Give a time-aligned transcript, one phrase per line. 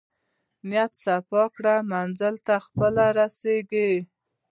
[0.69, 3.91] نیت صفاء کړه منزل ته خپله رسېږې.